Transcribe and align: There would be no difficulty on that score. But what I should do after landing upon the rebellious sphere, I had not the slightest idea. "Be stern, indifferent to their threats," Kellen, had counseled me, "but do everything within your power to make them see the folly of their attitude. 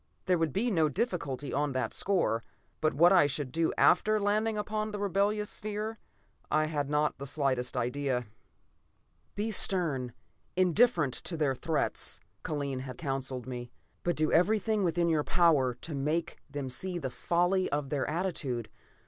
There 0.25 0.39
would 0.39 0.51
be 0.51 0.71
no 0.71 0.89
difficulty 0.89 1.53
on 1.53 1.73
that 1.73 1.93
score. 1.93 2.43
But 2.79 2.95
what 2.95 3.13
I 3.13 3.27
should 3.27 3.51
do 3.51 3.71
after 3.77 4.19
landing 4.19 4.57
upon 4.57 4.89
the 4.89 4.97
rebellious 4.97 5.51
sphere, 5.51 5.99
I 6.49 6.65
had 6.65 6.89
not 6.89 7.19
the 7.19 7.27
slightest 7.27 7.77
idea. 7.77 8.25
"Be 9.35 9.51
stern, 9.51 10.13
indifferent 10.55 11.13
to 11.25 11.37
their 11.37 11.53
threats," 11.53 12.19
Kellen, 12.43 12.79
had 12.79 12.97
counseled 12.97 13.45
me, 13.45 13.69
"but 14.01 14.15
do 14.15 14.31
everything 14.31 14.83
within 14.83 15.07
your 15.07 15.23
power 15.23 15.75
to 15.75 15.93
make 15.93 16.39
them 16.49 16.67
see 16.67 16.97
the 16.97 17.11
folly 17.11 17.69
of 17.71 17.91
their 17.91 18.09
attitude. 18.09 18.69